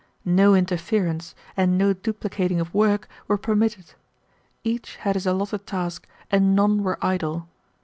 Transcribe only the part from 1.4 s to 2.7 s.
and no duplicating